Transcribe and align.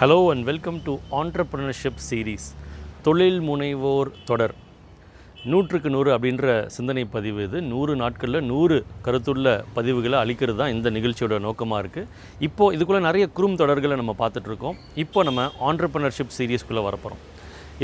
Hello 0.00 0.16
and 0.32 0.44
welcome 0.48 0.76
to 0.84 0.92
entrepreneurship 1.18 1.98
series 2.06 2.46
தொழில் 3.06 3.40
முனைவோர் 3.48 4.10
தொடர். 4.28 4.54
நூற்றுக்கு 5.52 5.88
நூறு 5.94 6.10
அப்படின்ற 6.14 6.46
சிந்தனை 6.76 7.04
பதிவு 7.16 7.42
இது. 7.46 7.58
நூறு 7.72 7.94
நாட்களில் 8.02 8.46
நூறு 8.50 8.76
கருத்துள்ள 9.06 9.52
பதிவுகளை 9.76 10.16
அளிக்கிறது 10.22 10.58
தான் 10.60 10.72
இந்த 10.76 10.90
நிகழ்ச்சியோட 10.96 11.40
நோக்கமாக 11.46 11.80
இருக்குது 11.82 12.08
இப்போது 12.48 12.74
இதுக்குள்ளே 12.76 13.02
நிறைய 13.08 13.26
குறும் 13.36 13.60
தொடர்களை 13.62 13.96
நம்ம 14.02 14.14
பார்த்துட்ருக்கோம் 14.22 14.78
இப்போ 15.04 15.24
நம்ம 15.28 15.48
ஆண்டர்பிரினர்ஷிப் 15.70 16.34
சீரீஸ்க்குள்ளே 16.38 16.84
வரப்போகிறோம் 16.88 17.24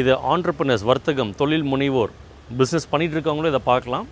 இது 0.02 0.14
ஆண்டர்பிரினர்ஸ் 0.34 0.86
வர்த்தகம் 0.92 1.34
தொழில் 1.42 1.68
முனைவோர் 1.72 2.14
பிஸ்னஸ் 2.60 2.92
பண்ணிகிட்டு 2.92 3.18
இருக்கவங்களும் 3.18 3.54
இதை 3.54 3.64
பார்க்கலாம். 3.72 4.06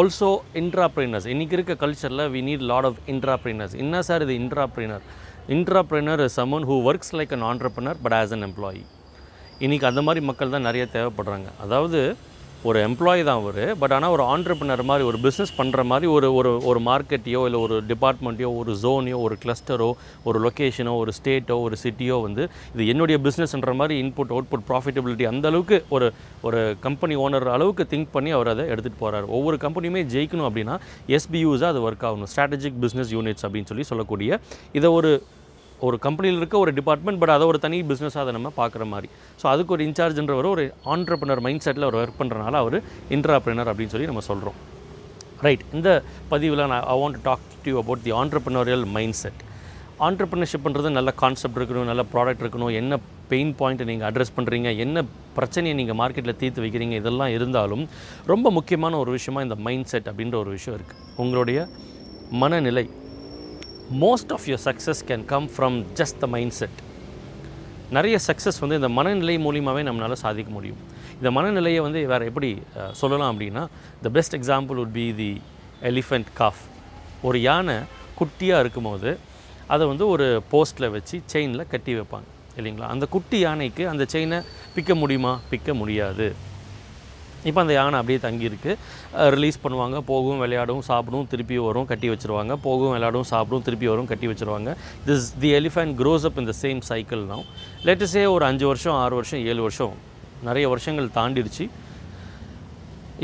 ஆல்சோ 0.00 0.28
இன்ட்ராப்ரினர்ஸ் 0.60 1.28
இன்றைக்கி 1.32 1.56
இருக்க 1.56 1.74
கல்ச்சரில் 1.84 2.28
we 2.34 2.42
need 2.48 2.66
lot 2.72 2.88
of 2.88 3.00
intrapreneurs 3.12 3.76
என்ன 3.84 4.02
சார் 4.08 4.24
இது 4.26 4.34
intrapreneur 4.44 5.04
intrapreneur 5.54 6.22
is 6.24 6.38
someone 6.40 6.64
who 6.68 6.76
works 6.88 7.12
like 7.18 7.34
an 7.36 7.44
entrepreneur 7.50 7.98
but 8.04 8.16
as 8.20 8.32
an 8.36 8.46
employee 8.46 8.84
இன்றைக்கி 9.64 9.86
அந்த 9.90 10.02
மாதிரி 10.06 10.22
மக்கள் 10.30 10.54
தான் 10.54 10.66
நிறைய 10.68 10.86
தேவைப்படுறாங்க. 10.94 11.50
அதாவது 11.64 12.00
ஒரு 12.68 12.78
எம்ப்ளாயி 12.86 13.20
தான் 13.26 13.38
அவர் 13.40 13.76
பட் 13.80 13.92
ஆனால் 13.96 14.12
ஒரு 14.14 14.22
ஆண்டர்பிரினர் 14.32 14.82
மாதிரி 14.88 15.04
ஒரு 15.08 15.18
பிஸ்னஸ் 15.24 15.52
பண்ணுற 15.58 15.80
மாதிரி 15.90 16.06
ஒரு 16.14 16.28
ஒரு 16.38 16.50
ஒரு 16.70 16.80
மார்க்கெட்டையோ 16.88 17.40
இல்லை 17.48 17.58
ஒரு 17.66 17.76
டிபார்ட்மெண்ட்டையோ 17.90 18.50
ஒரு 18.60 18.72
ஜோனையோ 18.82 19.18
ஒரு 19.26 19.36
கிளஸ்டரோ 19.42 19.88
ஒரு 20.28 20.38
லொக்கேஷனோ 20.46 20.92
ஒரு 21.02 21.12
ஸ்டேட்டோ 21.18 21.56
ஒரு 21.66 21.76
சிட்டியோ 21.84 22.16
வந்து 22.26 22.42
இது 22.74 22.86
என்னுடைய 22.92 23.18
பிஸ்னஸ்ன்ற 23.26 23.74
மாதிரி 23.80 23.96
இன்புட் 24.04 24.34
அவுட்புட் 24.36 24.66
ப்ராஃபிட்டபிலிட்டி 24.70 25.26
அந்த 25.32 25.46
அளவுக்கு 25.52 25.78
ஒரு 25.96 26.08
ஒரு 26.48 26.62
கம்பெனி 26.86 27.16
ஓனர் 27.26 27.48
அளவுக்கு 27.56 27.86
திங்க் 27.94 28.12
பண்ணி 28.16 28.32
அவர் 28.38 28.52
அதை 28.54 28.66
எடுத்துகிட்டு 28.74 29.02
போகிறார் 29.04 29.28
ஒவ்வொரு 29.38 29.58
கம்பெனியுமே 29.66 30.02
ஜெயிக்கணும் 30.16 30.48
அப்படின்னா 30.50 30.76
எஸ்பியூஸாக 31.18 31.72
அது 31.74 31.84
ஒர்க் 31.88 32.06
ஆகணும். 32.10 32.30
ஸ்ட்ராட்டஜிக் 32.34 32.80
பிஸ்னஸ் 32.86 33.14
யூனிட்ஸ் 33.16 33.46
அப்படின்னு 33.48 33.70
சொல்லி 33.72 33.86
சொல்லக்கூடிய 33.92 34.40
இதை 34.72 34.90
ஒரு 34.90 35.12
ஒரு 35.88 35.96
கம்பெனியில் 36.04 36.40
இருக்க 36.40 36.56
ஒரு 36.64 36.72
டிபார்ட்மெண்ட் 36.78 37.20
பட் 37.22 37.34
அதை 37.36 37.46
ஒரு 37.52 37.58
தனி 37.64 37.78
பிஸ்னஸாக 37.90 38.24
அதை 38.24 38.32
நம்ம 38.36 38.52
பார்க்குற 38.60 38.84
மாதிரி. 38.92 39.08
ஸோ 39.40 39.46
அதுக்கு 39.52 39.74
ஒரு 39.76 39.84
இன்சார்ஜ்ன்றவர் 39.88 40.48
ஒரு 40.54 40.64
ஆண்டர்பனர் 40.94 41.42
மைண்ட் 41.46 41.64
செட்டில் 41.66 41.86
அவர் 41.86 41.98
ஒர்க் 42.02 42.20
பண்ணுறனால 42.20 42.60
அவர் 42.64 42.78
இன்ட்ராப்ரினர் 43.16 43.70
அப்படின்னு 43.72 43.94
சொல்லி 43.94 44.10
நம்ம 44.12 44.24
சொல்கிறோம் 44.30 44.58
ரைட் 45.46 45.64
இந்த 45.76 45.88
பதிவில் 46.32 46.68
நான் 46.72 46.86
I 46.94 46.96
want 47.02 47.18
talk 47.28 47.44
to 47.64 47.70
you 47.72 47.78
about 47.82 48.04
the 48.06 48.14
entrepreneurial 48.22 48.86
mind 48.96 49.18
set 49.22 49.42
ஆண்டர்பிரினர்ஷிப்ன்றது 50.06 50.90
நல்ல 50.96 51.10
கான்செப்ட் 51.22 51.58
இருக்கணும் 51.58 51.90
நல்ல 51.90 52.02
ப்ராடக்ட் 52.14 52.42
இருக்கணும். 52.44 52.72
என்ன 52.80 52.98
பெயின் 53.30 53.52
பாயிண்ட்டை 53.60 53.86
நீங்கள் 53.90 54.08
அட்ரஸ் 54.08 54.34
பண்ணுறீங்க 54.36 54.70
என்ன 54.84 55.04
பிரச்சனையை 55.36 55.74
நீங்கள் 55.78 55.98
மார்க்கெட்டில் 56.00 56.38
தீர்த்து 56.42 56.64
வைக்கிறீங்க 56.64 56.96
இதெல்லாம் 57.02 57.32
இருந்தாலும் 57.36 57.84
ரொம்ப 58.32 58.50
முக்கியமான 58.58 58.98
ஒரு 59.02 59.10
விஷயமா 59.16 59.42
இந்த 59.46 59.56
மைண்ட் 59.66 59.90
செட் 59.92 60.08
அப்படின்ற 60.10 60.36
ஒரு 60.42 60.50
விஷயம் 60.56 60.76
இருக்குது 60.78 61.02
உங்களுடைய 61.24 61.68
மனநிலை 62.42 62.84
most 63.94 64.32
of 64.34 64.44
your 64.46 64.62
success 64.64 65.02
can 65.08 65.24
come 65.24 65.48
from 65.56 65.76
just 65.98 66.16
the 66.18 66.26
mind 66.26 66.50
set 66.50 66.78
நிறைய 67.90 68.18
சக்ஸஸ் 68.26 68.58
வந்து 68.60 68.74
இந்த 68.74 68.88
மனநிலை 68.88 69.36
மூலியமாகவே 69.38 69.82
நம்மளால் 69.88 70.12
சாதிக்க 70.12 70.50
முடியும். 70.50 70.78
இந்த 71.16 71.30
மனநிலையை 71.30 71.80
வந்து 71.80 72.06
வேறு 72.06 72.24
எப்படி 72.30 72.62
சொல்லலாம் 73.00 73.30
அப்படின்னா 73.32 73.66
the 74.02 74.08
best 74.16 74.36
example 74.36 74.80
would 74.82 74.94
be 74.98 75.14
the 75.20 75.40
elephant 75.90 76.32
calf 76.34 76.62
ஒரு 77.22 77.40
யானை 77.40 77.76
குட்டியாக 78.20 78.62
இருக்கும்போது 78.64 79.18
அதை 79.66 79.86
வந்து 79.86 80.08
ஒரு 80.08 80.42
போஸ்ட்டில் 80.52 80.90
வச்சு 80.90 81.22
செயினில் 81.32 81.68
கட்டி 81.68 81.94
வைப்பாங்க 82.00 82.28
இல்லைங்களா? 82.58 82.88
அந்த 82.94 83.06
குட்டி 83.06 83.38
யானைக்கு 83.38 83.88
அந்த 83.88 84.04
செயினை 84.08 84.40
பிக்க 84.76 84.94
முடியுமா? 84.94 85.40
பிக்க 85.50 85.74
முடியாது. 85.74 86.34
இப்போ 87.48 87.60
அந்த 87.64 87.72
யானை 87.78 87.96
அப்படியே 88.00 88.20
தங்கியிருக்கு. 88.26 88.72
ரிலீஸ் 89.36 89.58
பண்ணுவாங்க. 89.64 89.96
போகும் 90.10 90.40
விளையாடும் 90.44 90.82
சாப்பிடும் 90.90 91.26
திருப்பி 91.32 91.56
வரும் 91.68 91.88
கட்டி 91.90 92.08
வச்சிருவாங்க. 92.12 92.52
போகும் 92.66 92.92
விளையாடும் 92.96 93.28
சாப்பிடும் 93.32 93.64
திருப்பி 93.68 93.88
வரும் 93.92 94.10
கட்டி 94.12 94.28
வச்சிருவாங்க. 94.32 94.72
This 95.08 95.26
the 95.42 95.50
elephant 95.60 95.96
grows 96.02 96.26
up 96.30 96.40
இந்த 96.42 96.54
சேம் 96.62 96.80
சைக்கிள் 96.90 97.24
தான் 97.32 97.44
லேட்டஸ்டே 97.88 98.24
ஒரு 98.36 98.46
அஞ்சு 98.50 98.66
வருஷம் 98.72 98.96
ஆறு 99.02 99.16
வருஷம் 99.20 99.42
ஏழு 99.50 99.64
வருஷம் 99.66 99.96
நிறைய 100.48 100.66
வருஷங்கள் 100.74 101.14
தாண்டிடுச்சு. 101.18 101.66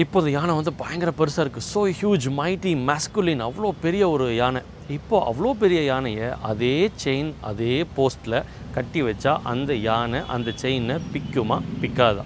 இப்போது 0.03 0.29
யானை 0.35 0.53
வந்து 0.59 0.73
பயங்கர 0.83 1.11
பெருசாக 1.17 1.45
இருக்குது 1.45 1.67
ஸோ 1.73 1.81
ஹியூஜ் 1.99 2.27
மைட்டி 2.39 2.71
மேஸ்குலின் 2.91 3.43
அவ்வளோ 3.47 3.71
பெரிய 3.83 4.05
ஒரு 4.13 4.27
யானை. 4.43 4.63
இப்போது 4.97 5.27
அவ்வளோ 5.31 5.51
பெரிய 5.63 5.81
யானையை 5.91 6.29
அதே 6.51 6.77
செயின் 7.03 7.33
அதே 7.51 7.75
போஸ்ட்டில் 7.97 8.39
கட்டி 8.77 9.03
வச்சா 9.09 9.35
அந்த 9.53 9.75
யானை 9.89 10.23
அந்த 10.37 10.55
செயினை 10.63 10.97
பிக்குமா 11.15 11.59
பிக்காதா? 11.83 12.25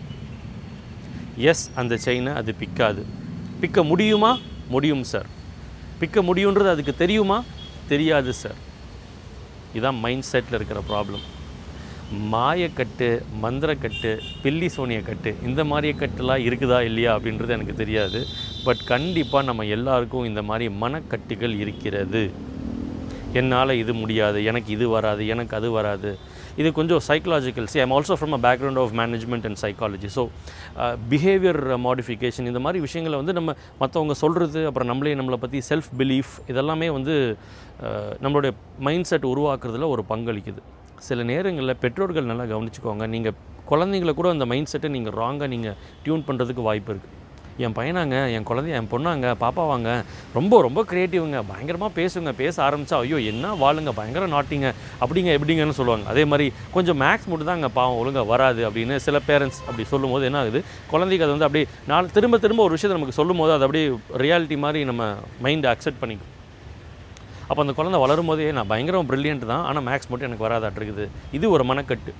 எஸ் 1.36 1.70
அந்த 1.74 1.96
செயினை 1.96 2.32
அது 2.32 2.54
பிக்காது. 2.58 3.04
பிக்க 3.60 3.84
முடியுமா? 3.84 4.38
முடியும் 4.68 5.04
சார் 5.04 5.26
பிக்க 6.00 6.22
முடியுன்றது 6.22 6.68
அதுக்கு 6.68 6.94
தெரியுமா? 6.94 7.44
தெரியாது 7.88 8.32
சார் 8.32 8.58
இதுதான் 9.72 9.98
மைண்ட் 9.98 10.24
செட்டில் 10.32 10.54
இருக்கிற 10.54 10.82
ப்ராப்ளம் 10.88 11.24
மாயக்கட்டு 12.32 13.22
மந்திரக்கட்டு 13.42 14.20
பில்லி 14.42 14.68
சோனிய 14.68 15.02
கட்டு 15.02 15.36
இந்த 15.42 15.64
மாதிரி 15.64 15.98
கட்டுலாம் 15.98 16.44
இருக்குதா 16.48 16.80
இல்லையா 16.80 17.18
அப்படின்றது 17.18 17.48
எனக்கு 17.48 17.74
தெரியாது. 17.74 18.26
பட் 18.64 18.84
கண்டிப்பாக 18.84 19.44
நம்ம 19.44 19.64
எல்லாருக்கும் 19.64 20.24
இந்த 20.24 20.42
மாதிரி 20.42 20.74
மனக்கட்டுகள் 20.74 21.58
இருக்கிறது. 21.58 22.30
என்னால் 23.40 23.72
இது 23.82 23.92
முடியாது 24.02 24.38
எனக்கு 24.50 24.70
இது 24.76 24.86
வராது 24.96 25.22
எனக்கு 25.34 25.54
அது 25.58 25.68
வராது. 25.78 26.10
இது 26.60 26.68
கொஞ்சம் 26.78 27.02
psychological 27.08 27.66
see 27.72 27.80
I'm 27.84 27.94
also 27.96 28.14
from 28.18 28.34
a 28.36 28.40
background 28.46 28.80
of 28.82 28.92
management 29.00 29.46
and 29.48 29.60
psychology 29.64 30.08
so 30.16 30.22
behaviour 31.12 31.60
modification 31.86 32.48
இந்த 32.52 32.60
மாதிரி 32.66 32.80
விஷயங்களை 32.86 33.18
வந்து 33.22 33.34
நம்ம 33.38 33.54
மற்றவங்க 33.82 34.16
சொல்கிறது 34.22 34.62
அப்புறம் 34.70 34.90
நம்மளே 34.92 35.14
நம்மளை 35.20 35.38
பற்றி 35.44 35.60
செல்ஃப் 35.70 35.90
பிலீஃப் 36.00 36.32
இதெல்லாமே 36.52 36.88
வந்து 36.98 37.16
uh, 37.86 38.10
நம்மளுடைய 38.24 38.52
மைண்ட் 38.88 39.10
செட் 39.10 39.28
உருவாக்குறதுல 39.32 39.88
ஒரு 39.94 40.04
பங்களிக்குது. 40.12 40.62
சில 41.08 41.22
நேரங்களில் 41.32 41.80
பெற்றோர்கள் 41.82 42.30
நல்லா 42.30 42.46
கவனிச்சுக்கோங்க 42.52 43.06
நீங்கள் 43.14 43.36
குழந்தைங்கள 43.70 44.12
கூட 44.14 44.28
அந்த 44.34 44.46
மைண்ட் 44.52 44.72
செட்டை 44.72 44.90
நீங்கள் 44.96 45.16
ராங்காக 45.22 45.50
நீங்கள் 45.54 45.78
டியூன் 46.04 46.26
பண்ணுறதுக்கு 46.28 46.68
வாய்ப்பு 46.68 46.92
இருக்குது 46.92 47.15
என் 47.64 47.74
பையனாங்க 47.78 48.16
என் 48.36 48.46
குழந்தைய 48.48 48.78
என் 48.78 48.88
பொண்ணாங்க 48.92 49.26
பாப்பாவாங்க 49.42 49.90
ரொம்ப 50.38 50.60
ரொம்ப 50.66 50.80
க்ரியேட்டிவ்ங்க 50.90 51.38
பயங்கரமாக 51.50 51.90
பேசுங்க 51.98 52.32
பேச 52.42 52.54
ஆரம்பித்தா 52.66 52.96
ஐயோ 53.04 53.18
என்ன 53.32 53.54
வாழுங்க 53.62 53.92
பயங்கர 53.98 54.26
நாட்டிங்க 54.34 54.68
அப்படிங்க 55.02 55.30
எப்படிங்கன்னு 55.38 55.78
சொல்லுவாங்க. 55.80 56.06
அதே 56.12 56.24
மாதிரி 56.32 56.46
கொஞ்சம் 56.76 57.00
மேக்ஸ் 57.04 57.28
மட்டும் 57.30 57.48
தான் 57.50 57.58
அங்கே 57.58 57.72
பாவம் 57.78 57.98
ஒழுங்காக 58.02 58.26
வராது 58.32 58.62
அப்படின்னு 58.68 58.96
சில 59.06 59.20
பேரண்ட்ஸ் 59.28 59.60
அப்படி 59.68 59.86
சொல்லும்போது 59.94 60.26
என்ன 60.30 60.40
ஆகுது? 60.42 60.62
குழந்தைக்கு 60.92 61.26
அது 61.26 61.34
வந்து 61.36 61.48
அப்படியே 61.48 61.66
நாள் 61.92 62.12
திரும்ப 62.18 62.38
திரும்ப 62.44 62.62
ஒரு 62.68 62.76
விஷயத்தை 62.76 62.98
நமக்கு 62.98 63.18
சொல்லும்போது 63.20 63.54
அது 63.56 63.66
அப்படியே 63.68 63.86
ரியாலிட்டி 64.24 64.58
மாதிரி 64.66 64.82
நம்ம 64.92 65.10
மைண்டை 65.46 65.70
அக்செப்ட் 65.74 66.02
பண்ணிக்கும். 66.04 66.32
அப்போ 67.48 67.60
அந்த 67.64 67.74
குழந்தை 67.80 67.98
வளரும் 68.06 68.30
போதே 68.30 68.52
நான் 68.58 68.70
பயங்கரம் 68.70 69.10
ப்ரில்லியன்ட் 69.10 69.50
தான். 69.52 69.66
ஆனால் 69.68 69.86
மேக்ஸ் 69.90 70.10
மட்டும் 70.12 70.28
எனக்கு 70.30 70.46
வராதாட்டிருக்குது 70.48 71.04
இது 71.38 71.46
ஒரு 71.56 71.64
மனக்கட்டு. 71.72 72.12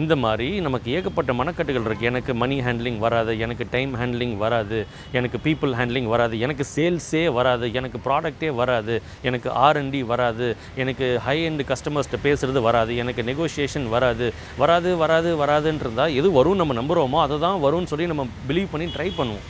இந்த 0.00 0.14
மாதிரி 0.22 0.48
நமக்கு 0.66 0.88
ஏகப்பட்ட 0.96 1.32
மனக்கட்டுகள் 1.40 1.86
இருக்குது 1.88 2.08
எனக்கு 2.10 2.32
மணி 2.42 2.56
ஹேண்ட்லிங் 2.66 2.98
வராது 3.04 3.32
எனக்கு 3.44 3.64
டைம் 3.74 3.92
ஹேண்ட்லிங் 4.00 4.34
வராது 4.42 4.78
எனக்கு 5.18 5.38
பீப்புள் 5.46 5.72
ஹேண்ட்லிங் 5.78 6.08
வராது 6.14 6.34
எனக்கு 6.46 6.64
சேல்ஸே 6.74 7.22
வராது 7.38 7.66
எனக்கு 7.80 7.98
ப்ராடக்ட்டே 8.06 8.50
வராது 8.60 8.94
எனக்கு 9.28 9.48
ஆர்என்டி 9.66 10.02
வராது 10.12 10.48
எனக்கு 10.84 11.06
ஹை 11.26 11.36
எண்ட் 11.48 11.64
கஸ்டமர்ஸ்கிட்ட 11.72 12.20
பேசுகிறது 12.26 12.62
வராது 12.68 12.96
எனக்கு 13.04 13.22
நெகோஷியேஷன் 13.30 13.88
வராது. 13.94 14.26
வராது 14.62 14.90
வராது 15.02 15.30
வராதுன்றதா 15.42 16.06
எது 16.20 16.28
வரும் 16.38 16.60
நம்ம 16.62 16.76
நம்புகிறோமோ 16.80 17.20
அதை 17.26 17.38
தான் 17.46 17.62
வரும்னு 17.66 17.90
சொல்லி 17.92 18.06
நம்ம 18.12 18.26
பிலீவ் 18.50 18.72
பண்ணி 18.74 18.88
ட்ரை 18.96 19.08
பண்ணுவோம். 19.20 19.46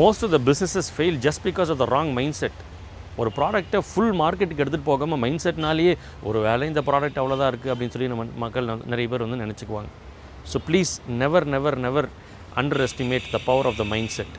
Most 0.00 0.24
of 0.26 0.34
the 0.36 0.40
businesses 0.48 0.90
fail 0.96 1.18
just 1.26 1.44
because 1.48 1.70
of 1.74 1.80
the 1.82 1.88
wrong 1.96 2.12
mind 2.18 2.38
set 2.40 2.58
ஒரு 3.20 3.30
ப்ராடக்ட்டை 3.38 3.80
ஃபுல் 3.90 4.14
மார்க்கெட்டுக்கு 4.22 4.62
எடுத்துகிட்டு 4.64 4.90
போகாமல் 4.92 5.20
மைண்ட் 5.24 5.42
செட்னாலேயே 5.44 5.92
ஒரு 6.28 6.38
வேலை 6.46 6.68
இந்த 6.72 6.82
ப்ராடக்ட் 6.88 7.20
அவ்வளோதான் 7.22 7.50
இருக்குது 7.52 7.72
அப்படின்னு 7.74 7.94
சொல்லி 7.94 8.10
நம்ம 8.12 8.26
மக்கள் 8.44 8.66
நிறைய 8.92 9.06
பேர் 9.12 9.24
வந்து 9.26 9.40
நினச்சிக்குவாங்க. 9.44 9.90
So 10.50 10.58
please 10.68 10.92
never 11.22 11.46
never 11.54 11.78
never 11.86 12.08
under 12.60 12.82
estimate 12.86 13.26
the 13.34 13.38
power 13.48 13.68
of 13.70 13.78
the 13.82 13.86
mind 13.92 14.12
set 14.16 14.36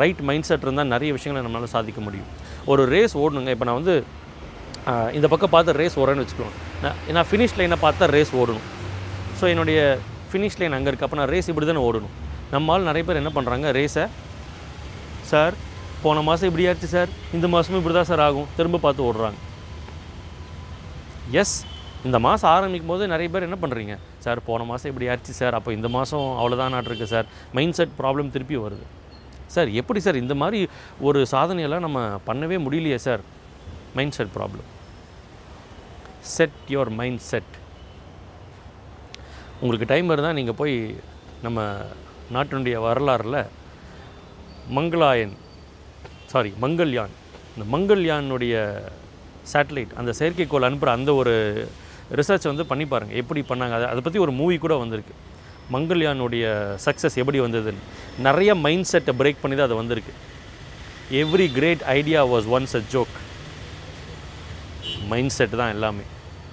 right 0.00 0.22
mind 0.28 0.46
set 0.48 0.64
இருந்தால் 0.66 0.92
நிறைய 0.94 1.10
விஷயங்களை 1.16 1.42
நம்மளால் 1.46 1.74
சாதிக்க 1.76 2.00
முடியும். 2.06 2.30
ஒரு 2.72 2.82
ரேஸ் 2.94 3.14
ஓடணுங்க. 3.22 3.50
இப்போ 3.56 3.66
நான் 3.68 3.78
வந்து 3.80 3.96
இந்த 5.18 5.26
பக்கம் 5.32 5.52
பார்த்து 5.54 5.78
ரேஸ் 5.80 5.96
ஓடுறேன்னு 6.00 6.24
வச்சுக்கோங்க. 6.24 6.56
நான் 6.84 6.98
நான் 7.16 7.28
ஃபினிஷ் 7.30 7.56
லைனை 7.58 7.78
பார்த்தா 7.86 8.06
ரேஸ் 8.16 8.32
ஓடணும். 8.40 8.66
ஸோ 9.38 9.44
என்னுடைய 9.52 9.80
ஃபினிஷ் 10.30 10.58
லைன் 10.60 10.76
அங்கே 10.76 10.88
இருக்குது 10.90 11.08
அப்போ 11.08 11.18
நான் 11.20 11.30
ரேஸ் 11.34 11.48
இப்படி 11.52 11.66
தானே 11.70 11.82
ஓடணும். 11.88 12.14
நம்மால் 12.54 12.86
நிறைய 12.90 13.04
பேர் 13.08 13.20
என்ன 13.22 13.32
பண்ணுறாங்க 13.36 13.72
ரேஸை 13.78 14.04
சார் 15.30 15.54
போன 16.02 16.20
மாதம் 16.28 16.48
இப்படி 16.48 16.64
ஆயிடுச்சு 16.68 16.90
சார். 16.96 17.10
இந்த 17.36 17.46
மாதமும் 17.54 17.80
இப்படி 17.80 17.94
தான் 17.98 18.10
சார் 18.10 18.22
ஆகும். 18.26 18.48
திரும்ப 18.58 18.80
பார்த்து 18.84 19.06
ஓடுறாங்க. 19.08 19.38
எஸ் 21.40 21.56
இந்த 22.06 22.18
மாதம் 22.26 22.50
ஆரம்பிக்கும் 22.56 22.92
போது 22.92 23.06
நிறைய 23.12 23.28
பேர் 23.32 23.46
என்ன 23.46 23.56
பண்ணுறீங்க 23.62 23.94
சார் 24.24 24.40
போன 24.48 24.66
மாதம் 24.70 24.90
இப்படி 24.90 25.08
ஆயிடுச்சு 25.10 25.34
சார். 25.40 25.56
அப்போ 25.58 25.70
இந்த 25.78 25.88
மாதம் 25.96 26.26
அவ்வளோதான் 26.40 26.74
நாட்டிருக்கு 26.76 27.08
சார். 27.14 27.26
மைண்ட் 27.56 27.76
செட் 27.78 27.94
ப்ராப்ளம் 28.00 28.32
திருப்பி 28.34 28.56
வருது. 28.64 28.86
சார் 29.54 29.68
எப்படி 29.80 30.00
சார் 30.04 30.22
இந்த 30.24 30.34
மாதிரி 30.42 30.60
ஒரு 31.08 31.20
சாதனையெல்லாம் 31.34 31.86
நம்ம 31.86 32.00
பண்ணவே 32.28 32.56
முடியலையே 32.66 32.98
sir? 33.06 33.22
Mind 33.98 34.16
set 34.18 34.32
problem 34.36 34.68
set 36.36 36.58
your 36.74 36.90
mind 37.00 37.22
set 37.30 37.54
உங்களுக்கு 39.62 39.86
டைம் 39.92 40.10
இருந்தால் 40.14 40.38
நீங்கள் 40.38 40.58
போய் 40.60 40.74
நம்ம 41.44 41.60
நாட்டினுடைய 42.36 42.76
வரலாறில் 42.86 43.40
மங்களாயன் 44.76 45.34
சாரி 46.32 46.50
மங்கள்யான் 46.64 47.14
இந்த 47.54 47.64
மங்கள்யானுடைய 47.74 48.54
சேட்டலைட் 49.52 49.92
அந்த 50.00 50.10
செயற்கைக்கோள் 50.18 50.66
அனுப்புகிற 50.68 50.92
அந்த 50.98 51.10
ஒரு 51.20 51.34
ரிசர்ச் 52.18 52.48
வந்து 52.50 52.64
பண்ணி 52.70 52.84
பாருங்கள் 52.92 53.18
எப்படி 53.20 53.40
பண்ணாங்க? 53.50 53.74
அதை 53.78 53.86
அதை 53.92 54.00
பற்றி 54.06 54.20
ஒரு 54.24 54.32
மூவி 54.40 54.56
கூட 54.64 54.74
வந்திருக்கு. 54.82 55.14
மங்கள்யானுடைய 55.74 56.44
சக்ஸஸ் 56.86 57.16
எப்படி 57.22 57.38
வந்ததுன்னு. 57.44 57.82
நிறைய 58.26 58.50
மைண்ட் 58.64 58.88
செட்டை 58.90 59.12
பிரேக் 59.20 59.42
பண்ணி 59.42 59.56
தான் 59.56 59.68
அது 59.68 59.80
வந்திருக்கு. 59.80 60.12
Every 61.22 61.46
great 61.56 61.82
idea 61.96 62.20
was 62.32 62.48
once 62.56 62.76
a 62.80 62.82
joke 62.94 63.16
mind 65.10 65.34
set 65.38 65.58
தான் 65.60 65.74
எல்லாமே. 65.76 66.04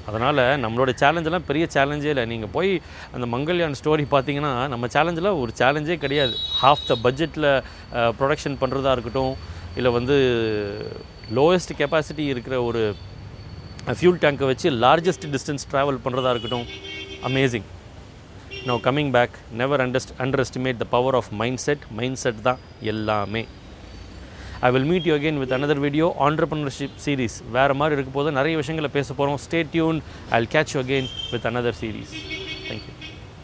அதனால் 0.10 0.42
நம்மளோட 0.63 0.92
சேலஞ்செல்லாம் 1.01 1.48
பெரிய 1.50 1.66
சேலஞ்சே 1.75 2.10
இல்லை. 2.13 2.25
நீங்கள் 2.31 2.51
போய் 2.56 2.71
அந்த 3.16 3.25
மங்கள்யான் 3.36 3.78
ஸ்டோரி 3.81 4.06
பார்த்தீங்கன்னா 4.16 4.54
நம்ம 4.74 4.88
சேலஞ்சில் 4.95 5.30
ஒரு 5.44 5.51
சேலஞ்சே 5.62 5.98
கிடையாது. 6.04 6.36
ஹாஃப் 6.62 6.88
த 6.89 6.95
பட்ஜெட்டில் 7.06 7.50
ப்ரொடக்ஷன் 8.19 8.60
பண்ணுறதா 8.63 8.94
இருக்கட்டும் 8.98 9.33
இல்லை 9.80 9.92
வந்து 9.98 10.16
லோயஸ்ட் 11.38 11.74
கெப்பாசிட்டி 11.80 12.25
இருக்கிற 12.33 12.56
ஒரு 12.69 12.81
ஃபியூல் 13.98 14.19
டேங்கை 14.24 14.48
வச்சு 14.51 14.68
லார்ஜஸ்ட் 14.83 15.25
டிஸ்டன்ஸ் 15.33 15.66
ட்ராவல் 15.72 16.04
பண்ணுறதா 16.06 16.31
இருக்கட்டும். 16.33 16.68
Amazing 17.30 17.68
no 18.69 18.75
coming 18.88 19.12
back 19.16 19.36
never 19.62 19.81
underst 19.86 20.13
under 20.24 20.44
estimate 20.44 20.80
the 20.83 20.88
power 20.95 21.18
of 21.19 21.30
mind 21.42 21.62
set 21.66 21.83
mind 22.00 22.19
set 22.24 22.42
தான் 22.48 22.62
எல்லாமே. 22.94 23.44
I 24.68 24.69
will 24.75 24.88
meet 24.92 25.07
you 25.10 25.16
again 25.19 25.39
with 25.44 25.56
another 25.57 25.81
video 25.86 26.07
entrepreneurship 26.28 26.95
series 27.06 27.38
வேறு 27.57 27.75
மாதிரி 27.81 27.98
இருக்க 27.98 28.13
போது 28.19 28.38
நிறைய 28.39 28.56
விஷயங்களை 28.62 28.92
பேச 28.98 29.07
போகிறோம் 29.19 29.42
stay 29.48 29.62
tune 29.74 30.00
I 30.31 30.39
will 30.39 30.54
catch 30.56 30.74
you 30.75 30.81
again 30.86 31.10
with 31.33 31.48
another 31.51 31.78
series 31.81 32.16
thank you 32.69 32.94